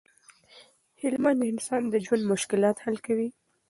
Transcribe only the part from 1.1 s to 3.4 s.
مند انسان د ژوند مشکلات حل کوي.